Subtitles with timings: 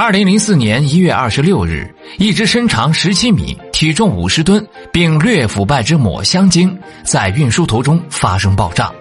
[0.00, 8.92] 二零零四年一月二十六日，一只身长十七米、体重五十吨并略腐败之抹香鲸在运输途中发生爆炸，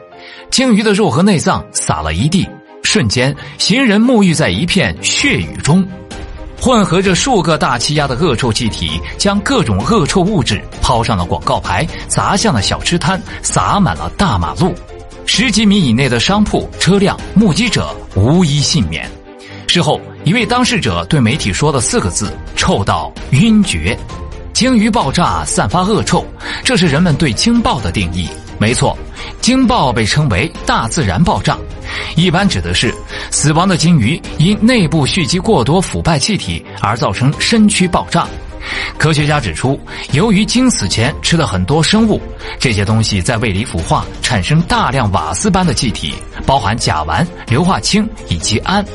[0.50, 2.50] 鲸鱼的肉和内脏洒了一地，
[2.82, 5.88] 瞬间行人沐浴在一片血雨中。
[6.60, 14.74] 混合着数个大气压的恶臭气体，将各种恶臭物质抛上了广告牌，砸向了小吃摊，洒满了大马路。
[15.28, 19.08] 十几米以内的商铺、车辆、目击者无一幸免。
[19.68, 23.98] 事后，一位当事者对媒体说了四个字：“臭到晕厥。”
[24.52, 26.26] 鲸鱼爆炸散发恶臭，
[26.66, 28.28] 这是人们对鲸爆的定义。
[28.60, 28.98] 没错，
[29.40, 31.58] 鲸爆被称为大自然爆炸，
[32.18, 32.94] 一般指的是
[33.32, 38.28] 死亡的鲸鱼因内部蓄积过多腐败气体而造成身躯爆炸。
[38.98, 39.80] 科学家指出，
[40.12, 42.22] 由于鲸死前吃了很多生物，
[42.60, 46.14] 这些东西在胃里腐化，产生大量瓦斯般的气体，
[46.46, 48.86] 包含甲烷、硫化氢以及氨。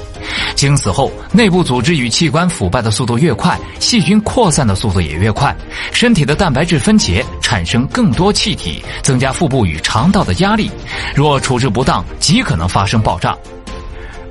[0.55, 5.55] 鲸死后，内部组织与器官腐败的速度越快，细菌扩散的速度也越快，
[5.93, 10.71] 身体的蛋白质分解，产生更多气体，增加腹部与肠道的压力。
[11.15, 13.37] 若处置不当，极可能发生爆炸。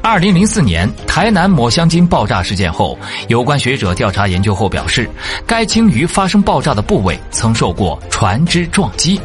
[0.03, 5.07] 二零零四年台南抹香鲸爆炸事件后，有关学者调查研究后表示，
[5.45, 9.21] 该鲸鱼发生爆炸的部位曾受过船只撞击，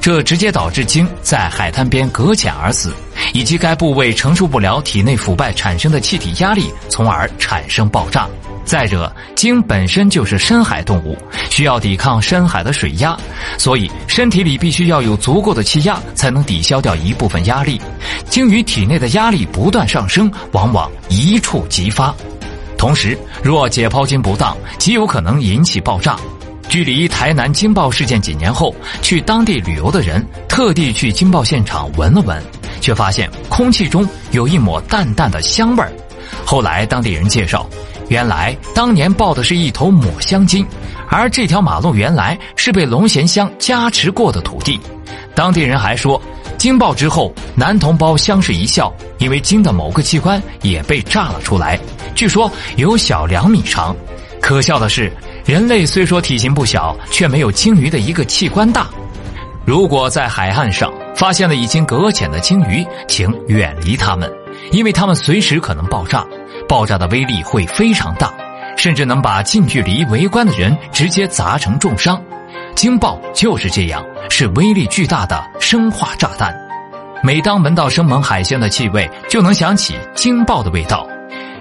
[0.00, 2.92] 这直接导致鲸在海滩边搁浅而死，
[3.32, 8.28] 以及该部位承受不了体内腐败产生的气体压力，从而产生爆炸。
[8.68, 11.16] 再者，鲸本身就是深海动物，
[11.48, 13.16] 需要抵抗深海的水压，
[13.56, 17.80] 所以身体里必须要有足够的气压，才能抵消掉一部分压力。
[18.28, 22.14] 鲸鱼体内的压力不断上升，往往一触即发。
[22.76, 26.14] 同时，若解剖鲸不当，极有可能引起爆炸。
[26.68, 32.38] 距离台南鲸爆事件几年后，去当地旅游的人特地去鲸爆现场闻了闻，
[32.82, 35.90] 却发现空气中有一抹淡淡的香味儿。
[36.44, 37.66] 后来，当地人介绍。
[38.08, 40.66] 原来当年爆的是一头抹香鲸，
[41.08, 44.80] 而这条马路原来是被龙涎香加持过的土地。
[45.34, 46.20] 当地人还说，
[46.56, 51.78] 鲸爆之后，男同胞相视一笑，因为鲸的某个器官也被炸了出来，
[52.14, 53.94] 据说有小两米长。
[54.40, 55.12] 可笑的是，
[55.44, 58.88] 人类虽说体型不小，却没有鲸鱼的一个器官大。
[59.64, 64.32] 如果在海岸上发现了已经搁浅的鲸鱼，请远离它们，
[64.70, 66.24] 因为它们随时可能爆炸。
[66.68, 68.30] 爆炸的威力会非常大，
[68.76, 72.22] 甚至能把近距离围观的人直接砸成重伤。
[72.74, 76.54] 鲸爆就是这样，是威力巨大的生化炸弹。
[77.22, 81.06] 每当闻到生猛海鲜的气味，就能想起鲸爆的味道。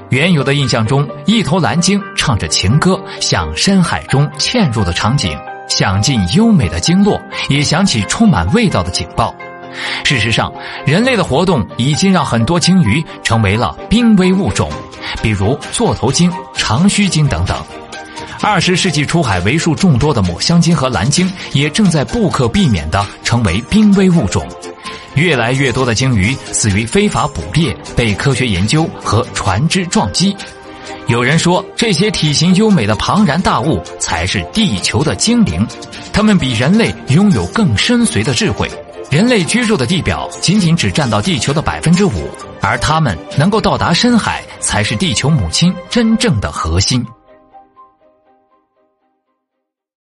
[0.09, 5.37] 原有的印象中，一头蓝鲸唱着情歌向深海中嵌入的场景，
[5.67, 9.33] 想尽优美的鲸落，也想起充满味道的警报。
[10.03, 10.51] 事实上，
[10.85, 14.69] 人类的活动已经让很多鲸鱼成为了濒危物种。
[15.21, 17.57] 比如座头鲸、长须鲸等等。
[18.41, 24.45] 二十世纪出海为数众多的抹香鲸和蓝鲸，也正在不可避免地成为濒危物种。
[25.15, 30.35] 越来越多的鲸鱼死于非法捕猎、被科学研究和船只撞击。
[31.07, 35.65] 有人说，这些体型优美的庞然大物才是地球的精灵，
[36.13, 38.69] 它们比人类拥有更深邃的智慧。
[39.09, 42.29] 人类居住的地表仅仅只占到地球的百分之五，
[42.61, 47.05] 而他们能够到达深海，才是地球母亲真正的核心。